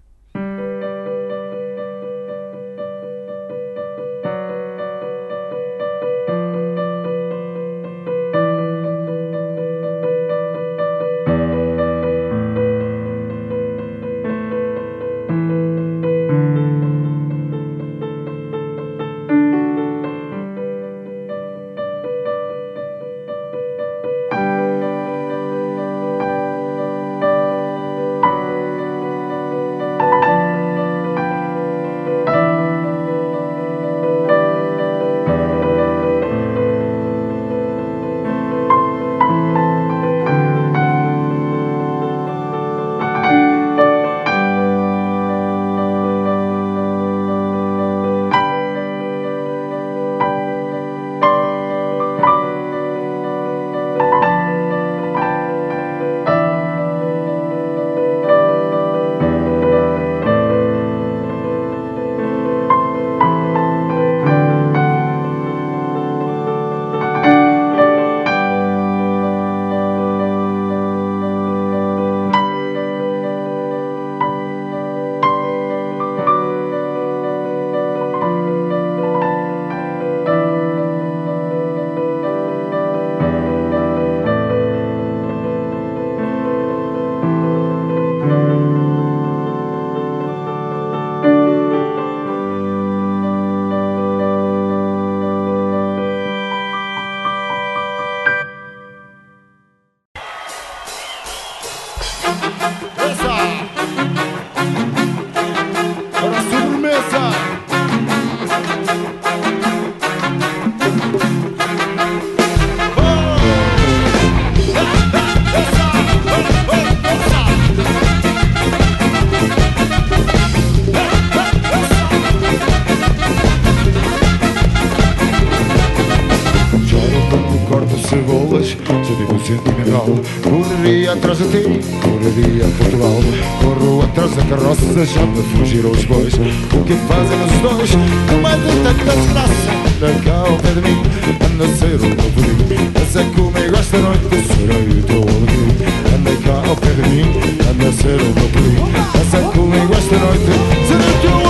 Deixando 134.93 135.43
fugir 135.57 135.85
aos 135.85 136.03
bois. 136.05 136.33
O 136.35 136.83
que 136.83 136.93
fazem 137.07 137.41
os 137.43 137.51
dois? 137.61 137.91
No 137.91 138.37
meio 138.41 138.57
de 138.57 138.83
tanta 138.83 139.15
desgraça 139.15 139.71
Anda 140.01 140.19
cá 140.23 140.37
ao 140.39 140.57
pé 140.57 140.71
de 140.71 140.81
mim 140.81 141.21
a 141.61 141.67
ser 141.77 141.95
o 141.95 141.99
meu 141.99 142.15
perigo 142.15 142.63
Essa 143.01 143.23
comigo 143.23 143.75
esta 143.77 143.97
noite 143.97 144.23
Serei 144.47 144.99
o 144.99 145.03
teu 145.03 145.21
alegria 145.21 145.87
Anda 146.15 146.31
cá 146.43 146.69
ao 146.69 146.75
pé 146.75 146.89
de 146.89 147.03
mim 147.09 147.27
Anda 147.69 147.89
a 147.89 147.93
ser 147.93 148.19
o 148.19 148.33
meu 148.33 148.49
perigo 148.49 148.89
Essa 149.21 149.39
comigo 149.51 149.93
esta 149.93 150.17
noite 150.17 150.51
Serei 150.87 151.09
o 151.09 151.21
teu 151.21 151.41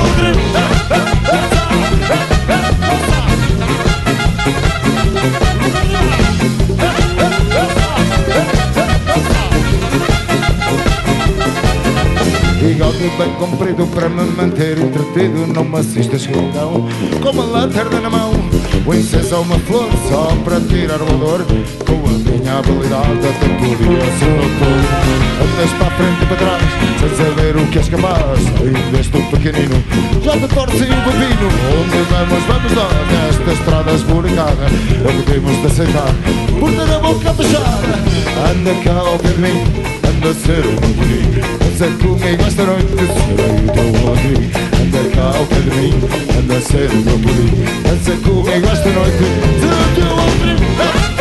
alegria 12.81 13.09
bigode 13.09 13.11
bem 13.17 13.33
comprido 13.35 13.87
para 13.87 14.09
me 14.09 14.23
manter 14.31 14.77
entretido 14.77 15.47
numa 15.47 15.83
cesta 15.83 16.15
escuridão 16.15 16.87
com 17.21 17.29
uma 17.29 17.43
lanterna 17.43 18.01
na 18.01 18.09
mão 18.09 18.31
o 18.85 18.93
incenso 18.93 19.41
uma 19.41 19.59
flor 19.59 19.89
só 20.09 20.35
para 20.43 20.59
tirar 20.61 21.01
o 21.01 21.15
odor 21.15 21.45
com 21.85 21.93
a 21.93 22.11
minha 22.11 22.57
habilidade 22.57 23.27
até 23.27 23.47
podia 23.59 24.01
ser 24.17 24.33
doutor 24.35 24.81
andas 25.43 25.71
para 25.77 25.87
a 25.87 25.91
frente 25.91 26.23
e 26.23 26.25
para 26.25 26.37
trás 26.37 26.63
sem 26.99 27.09
saber 27.17 27.57
o 27.57 27.67
que 27.67 27.77
és 27.77 27.89
capaz 27.89 28.39
ainda 28.59 28.99
estou 28.99 29.21
pequenino. 29.23 29.83
Já 30.23 30.31
te 30.33 30.47
torce 30.53 30.83
o 30.83 30.87
babino 30.87 31.47
onde 31.81 31.97
vamos, 32.09 32.43
vamos 32.47 32.71
nós 32.73 32.93
nesta 33.11 33.51
estrada 33.53 33.91
esburacada 33.91 34.65
é 34.65 35.09
o 35.09 35.23
que 35.23 35.31
temos 35.31 35.61
de 35.61 35.67
aceitar 35.67 36.13
por 36.59 36.71
ter 36.71 36.93
a 36.93 36.99
boca 36.99 37.33
fechada. 37.33 38.01
Anda 38.51 38.83
cá 38.83 38.99
ao 38.99 39.19
pé 39.19 39.29
de 39.29 39.39
mim 39.39 40.00
anda 40.21 40.29
a 40.29 40.33
ser 40.35 40.63
um 40.67 40.75
bonito 40.93 41.39
Anda 41.65 41.89
comigo 41.97 42.43
esta 42.45 42.63
noite 42.63 42.87
serei 42.95 43.65
teu 43.73 44.11
amigo. 44.11 44.51
Anda 44.79 45.15
cá 45.15 45.37
ao 45.37 45.45
pé 45.47 45.55
de 45.55 45.71
mim, 45.71 45.93
anda 46.37 46.61
ser 46.61 46.91
o 46.91 46.97
meu 46.97 47.17
perigo 47.17 47.57
Dança 47.81 48.11
comigo 48.21 48.67
esta 48.71 48.89
noite 48.89 49.17
serei 49.59 49.95
teu 49.95 50.13
amigo 50.13 51.20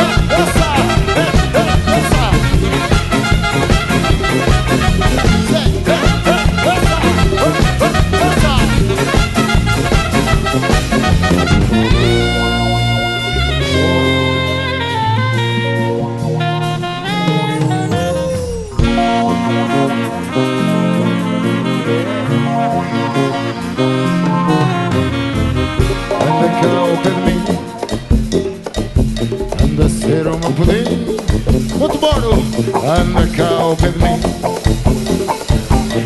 and 32.67 33.17
the 33.17 33.27
cow 33.37 33.71
with 33.81 33.97
me. 33.97 34.21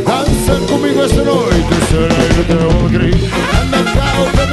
Danza 0.05 0.55
conmigo 0.69 1.03
esta 1.05 1.25
noche, 1.25 1.65
será 1.91 2.15
que 2.35 2.45
the 2.45 2.99
green 2.99 3.15
And 3.55 3.73
the 3.73 3.83
cow 3.93 4.25
with 4.25 4.39
me. 4.39 4.44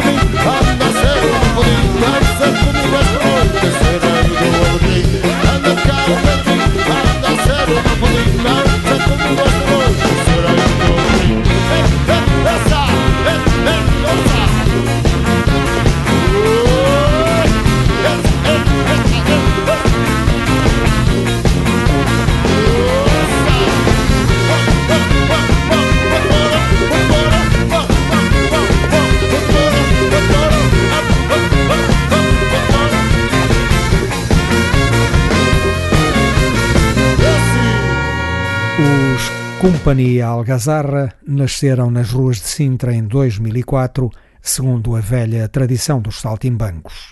Companhia 39.92 40.28
Algazarra 40.28 41.14
nasceram 41.28 41.92
nas 41.92 42.12
ruas 42.12 42.38
de 42.38 42.48
Sintra 42.48 42.94
em 42.94 43.04
2004, 43.04 44.10
segundo 44.42 44.96
a 44.96 45.02
velha 45.02 45.50
tradição 45.50 46.00
dos 46.00 46.22
saltimbancos. 46.22 47.12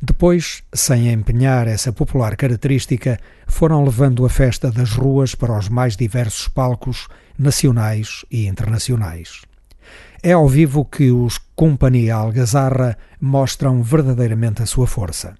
Depois, 0.00 0.62
sem 0.72 1.12
empenhar 1.12 1.68
essa 1.68 1.92
popular 1.92 2.34
característica, 2.34 3.18
foram 3.46 3.84
levando 3.84 4.24
a 4.24 4.30
festa 4.30 4.70
das 4.70 4.92
ruas 4.92 5.34
para 5.34 5.58
os 5.58 5.68
mais 5.68 5.98
diversos 5.98 6.48
palcos 6.48 7.08
nacionais 7.38 8.24
e 8.30 8.46
internacionais. 8.46 9.42
É 10.22 10.32
ao 10.32 10.48
vivo 10.48 10.86
que 10.86 11.10
os 11.10 11.36
Companhia 11.54 12.14
Algazarra 12.14 12.96
mostram 13.20 13.82
verdadeiramente 13.82 14.62
a 14.62 14.66
sua 14.66 14.86
força. 14.86 15.34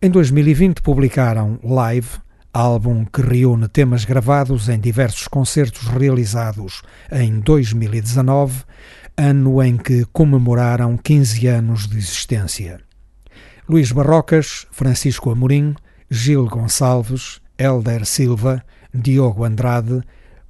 Em 0.00 0.08
2020 0.08 0.80
publicaram 0.80 1.60
Live, 1.62 2.08
álbum 2.52 3.04
que 3.04 3.22
reúne 3.22 3.66
temas 3.68 4.04
gravados 4.04 4.68
em 4.68 4.78
diversos 4.78 5.26
concertos 5.26 5.88
realizados 5.88 6.82
em 7.10 7.40
2019, 7.40 8.64
ano 9.16 9.62
em 9.62 9.76
que 9.76 10.04
comemoraram 10.12 10.96
15 10.96 11.46
anos 11.46 11.86
de 11.86 11.98
existência. 11.98 12.80
Luís 13.68 13.90
Barrocas, 13.92 14.66
Francisco 14.70 15.30
Amorim, 15.30 15.74
Gil 16.10 16.46
Gonçalves, 16.46 17.40
Helder 17.56 18.04
Silva, 18.04 18.62
Diogo 18.92 19.44
Andrade, 19.44 20.02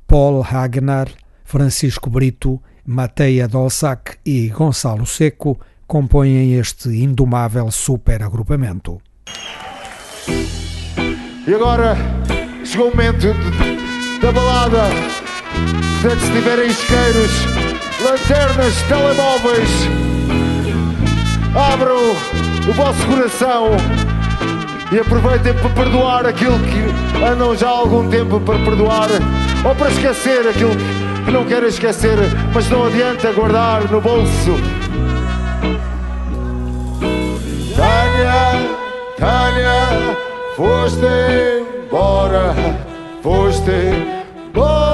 Paul 0.07 0.43
Hagner, 0.43 1.09
Francisco 1.45 2.11
Brito, 2.11 2.61
Mateia 2.85 3.47
Dolsac 3.47 4.17
e 4.27 4.49
Gonçalo 4.49 5.07
Seco 5.07 5.61
compõem 5.87 6.55
este 6.55 6.89
indomável 6.89 7.71
superagrupamento. 7.71 9.01
E 11.45 11.55
agora 11.55 11.97
chegou 12.65 12.89
o 12.89 12.91
momento 12.97 13.35
da 14.21 14.31
balada. 14.31 14.83
Portanto, 16.01 16.21
se 16.21 16.31
tiverem 16.31 16.69
isqueiros, 16.69 17.31
lanternas, 18.01 18.75
telemóveis, 18.83 19.69
abram 21.73 22.13
o 22.69 22.73
vosso 22.73 23.05
coração 23.09 23.71
e 24.93 25.01
aproveitem 25.01 25.53
para 25.55 25.71
perdoar 25.71 26.27
aquilo 26.27 26.59
que 26.61 27.25
andam 27.25 27.57
já 27.57 27.67
há 27.67 27.73
algum 27.73 28.09
tempo 28.09 28.39
para 28.39 28.61
perdoar 28.61 29.09
ou 29.65 29.75
para 29.75 29.91
esquecer 29.91 30.47
aquilo 30.49 30.77
que 31.25 31.31
não 31.33 31.45
querem 31.45 31.69
esquecer, 31.69 32.19
mas 32.55 32.71
não 32.71 32.87
adianta 32.87 33.33
guardar 33.33 33.91
no 33.91 34.01
bolso. 34.01 34.61
Tânia, 37.75 38.71
Tânia, 39.19 40.32
foste 40.57 41.07
embora, 41.87 42.55
foste 43.23 43.71
embora. 43.71 44.92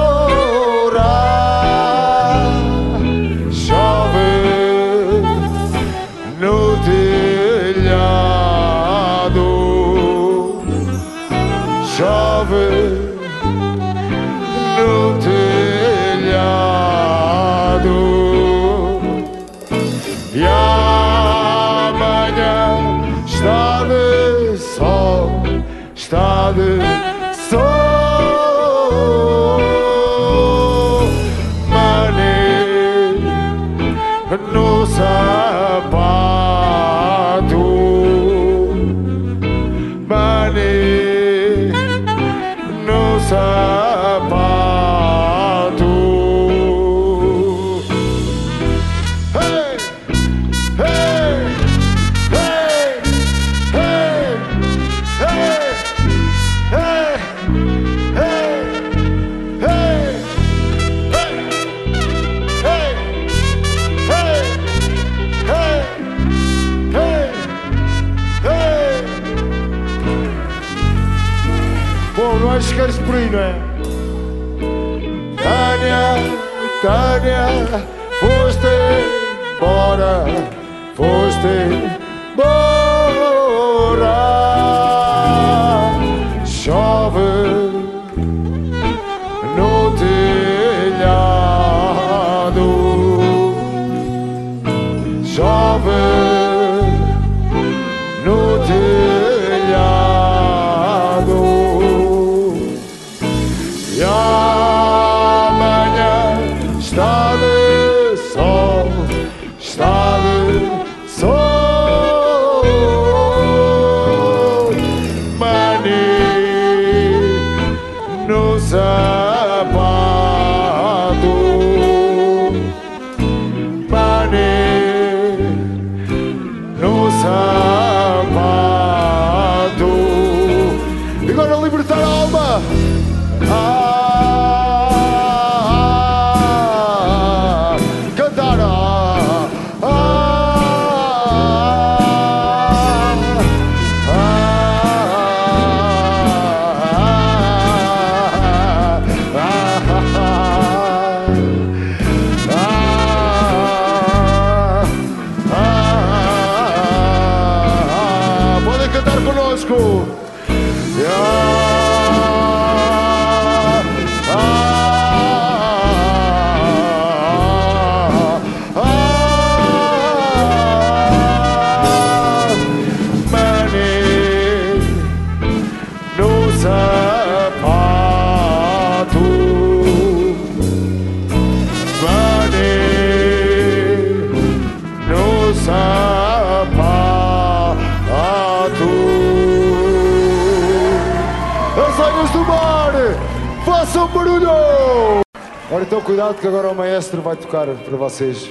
Então 195.99 196.07
cuidado 196.07 196.35
que 196.35 196.47
agora 196.47 196.69
o 196.69 196.75
maestro 196.75 197.21
vai 197.21 197.35
tocar 197.35 197.67
para 197.67 197.97
vocês 197.97 198.49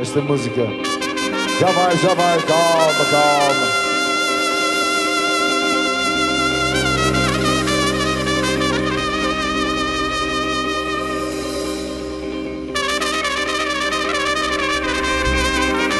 esta 0.00 0.20
música. 0.20 0.66
Já 1.60 1.70
vai, 1.70 1.96
já 1.96 2.12
vai, 2.12 2.42
calma, 2.42 3.04
calma. 3.08 3.86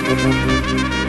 Thank 0.08 1.00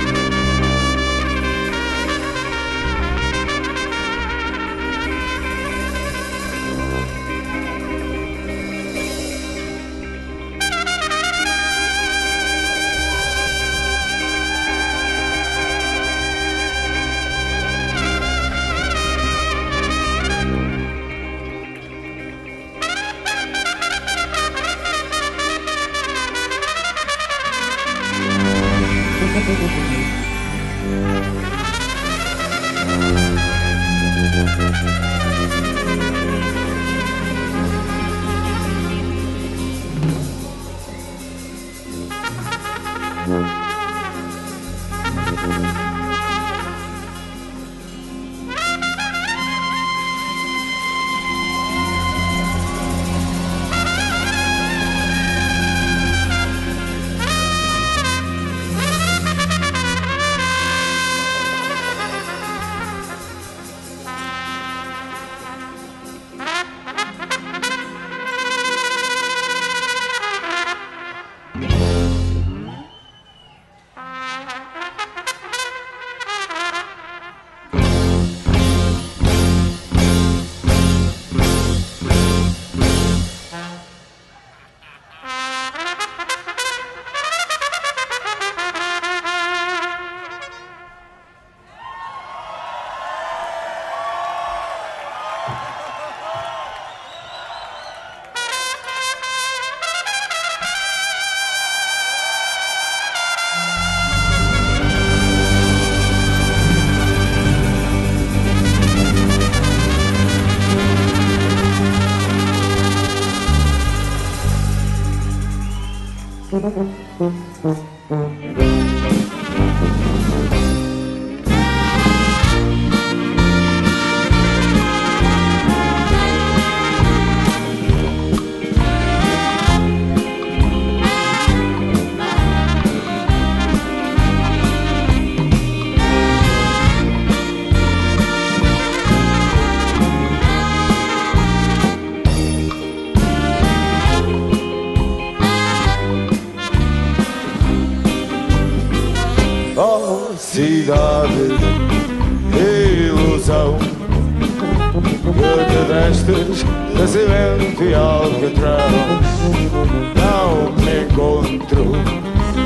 Não 160.15 160.71
me 160.83 161.03
encontro, 161.03 161.91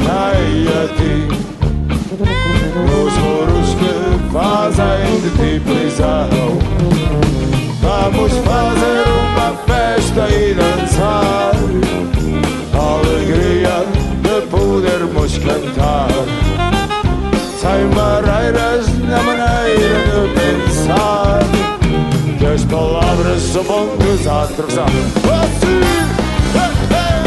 na 0.06 0.32
a 0.32 0.88
ti. 0.96 1.28
Os 3.06 3.14
muros 3.18 3.70
que 3.76 3.94
fazem 4.32 5.20
de 5.22 5.30
ti 5.32 5.60
prisão. 5.60 6.30
Vamos 7.82 8.32
fazer 8.38 9.04
uma 9.10 9.50
festa 9.66 10.30
e 10.30 10.54
dançar. 10.54 11.52
Alegria 12.74 13.86
de 14.22 14.36
podermos 14.48 15.38
cantar. 15.40 16.08
Sem 17.58 17.88
barreiras 17.90 18.88
na 19.00 19.22
maneira 19.24 20.00
de 20.08 20.34
pensar. 20.40 21.31
as 22.54 22.66
palavras 22.66 23.42
são 23.44 23.64
longas 23.64 24.28
a 24.28 24.44
atravessar. 24.44 24.86
Assim, 24.86 25.82
hey, 26.54 26.62
hey. 26.92 27.22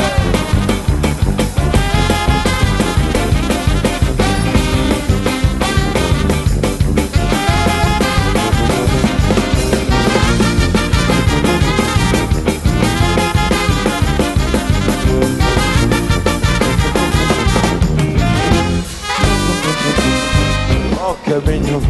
caminho 21.25 21.81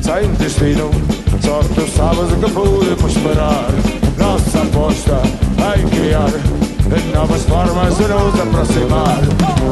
sem 0.00 0.32
destino 0.34 0.90
Só 1.44 1.60
tu 1.74 1.86
sabes 1.90 2.32
o 2.32 2.36
que 2.36 2.50
podemos 2.50 3.16
esperar. 3.16 3.68
Nossa 4.16 4.62
aposta 4.62 5.20
é 5.60 5.80
em 5.80 5.88
criar 5.88 6.30
novas 7.14 7.42
formas 7.42 7.96
de 7.96 8.04
nos 8.04 8.40
aproximar. 8.40 9.18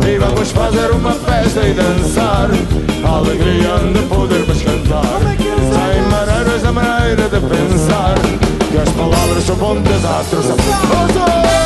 E 0.07 0.19
vamos 0.19 0.51
fazer 0.51 0.91
uma 0.91 1.13
festa 1.13 1.61
e 1.67 1.73
dançar. 1.73 2.51
Alegria 3.05 3.79
de 3.93 4.03
podermos 4.07 4.63
cantar. 4.63 5.21
Sem 5.39 6.03
maneiras 6.11 6.63
da 6.63 6.73
maneira 6.73 7.29
de 7.29 7.41
pensar. 7.41 8.15
Que 8.71 8.79
as 8.79 8.89
palavras 8.91 9.45
são 9.45 9.57
bom 9.57 9.81
desastre. 9.81 10.39
Oh, 10.39 11.62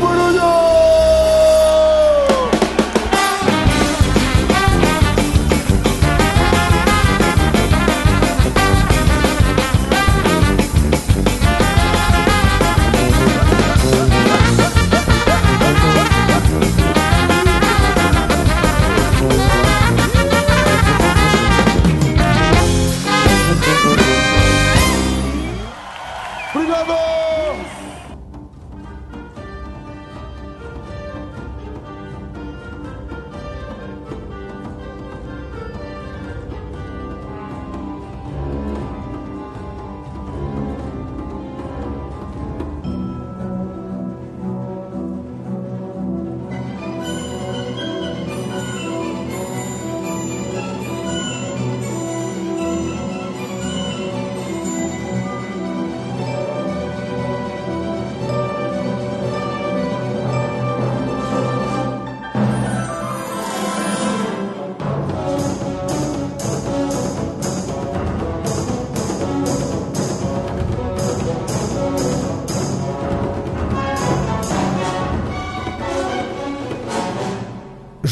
over 0.00 0.27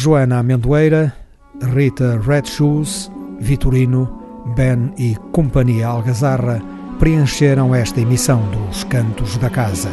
Joana 0.07 0.39
Amendoeira, 0.39 1.13
Rita 1.75 2.21
Red 2.25 2.45
Shoes, 2.45 3.11
Vitorino, 3.41 4.23
Ben 4.55 4.93
e 4.97 5.17
Companhia 5.33 5.89
Algazarra 5.89 6.63
preencheram 7.01 7.75
esta 7.75 8.01
emissão 8.01 8.41
dos 8.51 8.85
Cantos 8.85 9.37
da 9.37 9.51
Casa. 9.51 9.91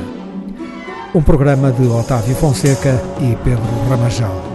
Um 1.15 1.23
programa 1.23 1.71
de 1.71 1.87
Otávio 1.87 2.35
Fonseca 2.35 2.93
e 3.21 3.35
Pedro 3.43 3.89
Ramajal. 3.89 4.52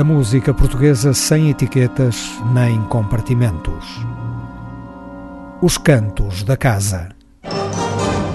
A 0.00 0.02
música 0.02 0.54
portuguesa 0.54 1.12
sem 1.12 1.50
etiquetas 1.50 2.30
nem 2.54 2.82
compartimentos. 2.84 3.84
Os 5.60 5.76
Cantos 5.76 6.42
da 6.42 6.56
Casa. 6.56 7.19